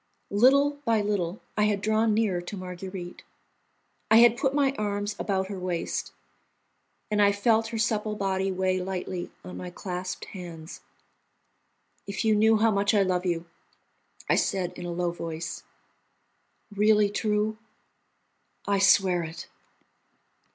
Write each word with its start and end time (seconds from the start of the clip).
Little 0.31 0.79
by 0.83 1.01
little 1.03 1.43
I 1.55 1.65
had 1.65 1.79
drawn 1.79 2.11
nearer 2.15 2.41
to 2.41 2.57
Marguerite. 2.57 3.21
I 4.09 4.17
had 4.17 4.35
put 4.35 4.55
my 4.55 4.71
arms 4.75 5.15
about 5.19 5.45
her 5.45 5.59
waist, 5.59 6.11
and 7.11 7.21
I 7.21 7.31
felt 7.31 7.67
her 7.67 7.77
supple 7.77 8.15
body 8.15 8.51
weigh 8.51 8.79
lightly 8.81 9.29
on 9.43 9.57
my 9.57 9.69
clasped 9.69 10.25
hands. 10.33 10.81
"If 12.07 12.25
you 12.25 12.33
knew 12.35 12.57
how 12.57 12.71
much 12.71 12.95
I 12.95 13.03
love 13.03 13.27
you!" 13.27 13.45
I 14.27 14.37
said 14.37 14.73
in 14.73 14.87
a 14.87 14.91
low 14.91 15.11
voice. 15.11 15.61
"Really 16.75 17.11
true?" 17.11 17.59
"I 18.65 18.79
swear 18.79 19.21
it." 19.21 19.45